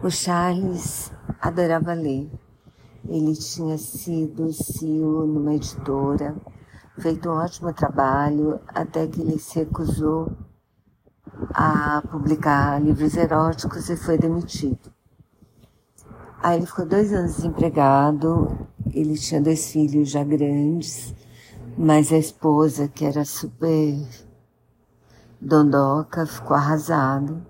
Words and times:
O 0.00 0.10
Charles 0.10 1.10
adorava 1.40 1.92
ler. 1.92 2.30
Ele 3.08 3.34
tinha 3.34 3.76
sido 3.76 4.52
CEO 4.52 5.26
numa 5.26 5.54
editora, 5.54 6.36
feito 6.98 7.28
um 7.28 7.32
ótimo 7.32 7.72
trabalho, 7.72 8.60
até 8.68 9.06
que 9.06 9.20
ele 9.20 9.38
se 9.38 9.58
recusou 9.60 10.30
a 11.54 12.02
publicar 12.10 12.80
livros 12.80 13.16
eróticos 13.16 13.88
e 13.88 13.96
foi 13.96 14.16
demitido. 14.18 14.92
Aí 16.40 16.58
ele 16.58 16.66
ficou 16.66 16.86
dois 16.86 17.12
anos 17.12 17.36
desempregado, 17.36 18.68
ele 18.92 19.18
tinha 19.18 19.40
dois 19.40 19.72
filhos 19.72 20.10
já 20.10 20.22
grandes, 20.22 21.12
mas 21.76 22.12
a 22.12 22.18
esposa, 22.18 22.86
que 22.86 23.04
era 23.04 23.24
super 23.24 23.96
dondoca, 25.40 26.24
ficou 26.24 26.56
arrasada 26.56 27.44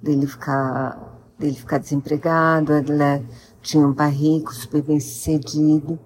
dele 0.00 0.26
ficar, 0.26 1.21
dele 1.42 1.56
ficar 1.56 1.78
desempregado, 1.78 2.72
ela 2.72 3.22
tinha 3.60 3.86
um 3.86 3.92
pai 3.92 4.10
rico, 4.10 4.54
super 4.54 4.80
bem 4.82 5.00
sucedido. 5.00 5.98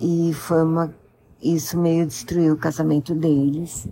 E 0.00 0.32
foi 0.34 0.64
uma, 0.64 0.94
isso 1.40 1.78
meio 1.78 2.06
destruiu 2.06 2.54
o 2.54 2.58
casamento 2.58 3.14
deles. 3.14 3.88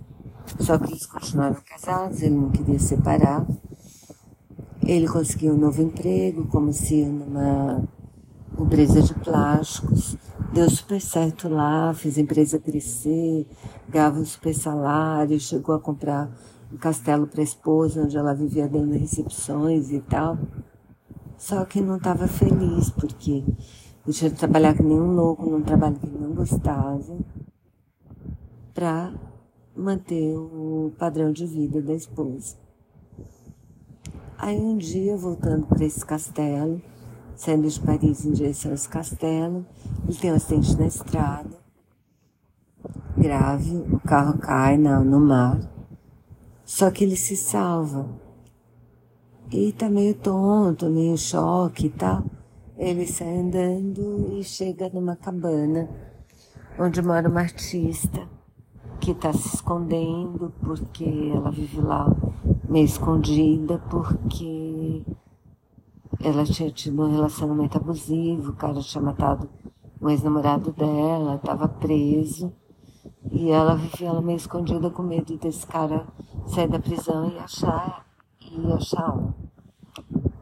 Só 0.59 0.77
que 0.77 0.91
eles 0.91 1.05
continuaram 1.05 1.55
casados, 1.65 2.21
ele 2.21 2.35
não 2.35 2.49
queria 2.49 2.79
separar. 2.79 3.45
Ele 4.85 5.07
conseguiu 5.07 5.53
um 5.53 5.57
novo 5.57 5.81
emprego 5.81 6.45
como 6.47 6.73
se 6.73 7.05
numa 7.05 7.83
empresa 8.59 9.01
de 9.01 9.13
plásticos. 9.13 10.17
Deu 10.53 10.69
super 10.69 10.99
certo 10.99 11.47
lá, 11.47 11.93
fez 11.93 12.17
a 12.17 12.21
empresa 12.21 12.59
crescer, 12.59 13.47
ganhava 13.87 14.19
um 14.19 14.25
super 14.25 14.53
salário, 14.53 15.39
chegou 15.39 15.73
a 15.73 15.79
comprar 15.79 16.29
um 16.73 16.75
castelo 16.75 17.25
para 17.25 17.39
a 17.39 17.43
esposa, 17.43 18.03
onde 18.03 18.17
ela 18.17 18.33
vivia 18.33 18.67
dando 18.67 18.91
recepções 18.91 19.91
e 19.91 20.01
tal. 20.01 20.37
Só 21.37 21.63
que 21.63 21.79
não 21.79 21.95
estava 21.95 22.27
feliz, 22.27 22.89
porque 22.89 23.45
eu 24.05 24.11
tinha 24.11 24.29
que 24.29 24.35
trabalhar 24.35 24.75
que 24.75 24.83
nem 24.83 24.99
um 24.99 25.15
louco, 25.15 25.49
num 25.49 25.61
trabalho 25.61 25.95
que 25.95 26.07
não 26.07 26.33
gostava, 26.33 27.17
para 28.73 29.13
manter 29.73 30.35
o 30.35 30.91
padrão 30.99 31.31
de 31.31 31.45
vida 31.45 31.81
da 31.81 31.93
esposa. 31.93 32.57
Aí 34.37 34.59
um 34.59 34.75
dia, 34.75 35.15
voltando 35.15 35.65
para 35.65 35.85
esse 35.85 36.05
castelo, 36.05 36.81
saindo 37.41 37.67
de 37.67 37.79
Paris 37.79 38.23
em 38.23 38.33
direção 38.33 38.69
a 38.69 38.75
esse 38.75 38.87
castelo, 38.87 39.65
ele 40.07 40.15
tem 40.15 40.31
um 40.31 40.35
acidente 40.35 40.77
na 40.77 40.85
estrada, 40.85 41.57
grave, 43.17 43.77
o 43.91 43.99
carro 44.01 44.37
cai 44.37 44.77
no 44.77 45.19
mar, 45.19 45.59
só 46.63 46.91
que 46.91 47.03
ele 47.03 47.15
se 47.15 47.35
salva. 47.35 48.07
E 49.51 49.73
tá 49.73 49.89
meio 49.89 50.13
tonto, 50.13 50.87
meio 50.87 51.17
choque 51.17 51.87
e 51.87 51.89
tal. 51.89 52.23
Ele 52.77 53.07
sai 53.07 53.39
andando 53.39 54.37
e 54.37 54.43
chega 54.43 54.87
numa 54.89 55.15
cabana 55.15 55.89
onde 56.77 57.01
mora 57.01 57.27
uma 57.27 57.41
artista 57.41 58.21
que 58.99 59.11
está 59.11 59.33
se 59.33 59.55
escondendo 59.55 60.53
porque 60.61 61.31
ela 61.35 61.49
vive 61.49 61.81
lá 61.81 62.05
meio 62.69 62.85
escondida 62.85 63.79
porque 63.89 64.60
ela 66.23 66.43
tinha 66.43 66.71
tido 66.71 67.01
um 67.01 67.11
relacionamento 67.11 67.77
abusivo, 67.77 68.51
o 68.51 68.55
cara 68.55 68.79
tinha 68.81 69.01
matado 69.01 69.49
o 69.99 70.09
ex-namorado 70.09 70.71
dela, 70.71 71.35
estava 71.35 71.67
preso 71.67 72.51
e 73.31 73.49
ela 73.49 73.75
vivia 73.75 74.09
ela 74.09 74.21
meio 74.21 74.37
escondida 74.37 74.89
com 74.89 75.03
medo 75.03 75.37
desse 75.37 75.65
cara 75.65 76.07
sair 76.47 76.67
da 76.67 76.79
prisão 76.79 77.29
e 77.29 77.37
achar 77.37 78.05
e 78.41 78.71
achar. 78.71 79.33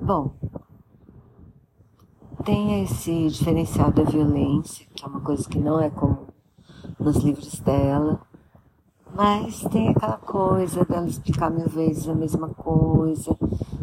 Bom, 0.01 0.33
tem 2.43 2.81
esse 2.83 3.27
diferencial 3.27 3.91
da 3.91 4.03
violência, 4.03 4.85
que 4.95 5.03
é 5.03 5.07
uma 5.07 5.19
coisa 5.21 5.47
que 5.47 5.59
não 5.59 5.79
é 5.79 5.89
comum 5.89 6.27
nos 6.99 7.17
livros 7.17 7.59
dela. 7.59 8.21
Mas 9.13 9.61
tem 9.71 9.89
aquela 9.89 10.17
coisa 10.17 10.85
dela 10.85 11.07
explicar 11.07 11.49
mil 11.49 11.67
vezes 11.67 12.07
a 12.07 12.15
mesma 12.15 12.49
coisa, 12.49 13.35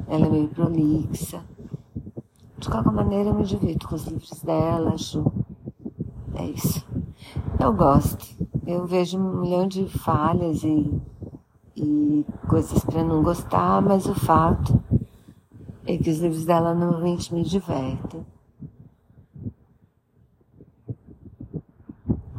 ela 0.09 0.27
é 0.27 0.31
meio 0.31 0.49
prolixa. 0.49 1.43
De 2.59 2.69
qualquer 2.71 2.93
maneira, 2.93 3.31
eu 3.31 3.35
me 3.35 3.45
divirto 3.45 3.89
com 3.89 3.95
os 3.95 4.05
livros 4.07 4.43
dela, 4.43 4.95
acho. 4.95 5.25
É 6.35 6.47
isso. 6.47 6.87
Eu 7.61 7.73
gosto. 7.73 8.27
Eu 8.67 8.87
vejo 8.87 9.19
um 9.19 9.41
milhão 9.43 9.69
de 9.69 9.87
falhas 9.87 10.63
e, 10.65 11.01
e 11.77 12.25
coisas 12.49 12.85
para 12.85 13.05
não 13.05 13.23
gostar, 13.23 13.81
mas 13.83 14.07
o 14.07 14.15
fato 14.15 14.83
é 15.87 15.97
que 15.97 16.11
os 16.11 16.19
livros 16.19 16.45
dela 16.45 16.75
normalmente 16.75 17.33
me 17.33 17.45
divertem. 17.45 18.27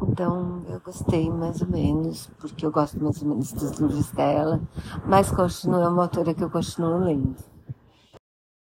Então 0.02 0.62
eu 0.68 0.80
gostei 0.80 1.30
mais 1.30 1.62
ou 1.62 1.68
menos, 1.68 2.28
porque 2.40 2.66
eu 2.66 2.72
gosto 2.72 3.02
mais 3.02 3.22
ou 3.22 3.28
menos 3.28 3.52
dos 3.52 3.78
livros 3.78 4.10
dela, 4.10 4.60
mas 5.06 5.30
continua 5.30 5.84
é 5.84 5.88
uma 5.88 6.02
autora 6.02 6.34
que 6.34 6.42
eu 6.42 6.50
continuo 6.50 6.98
lendo. 6.98 7.36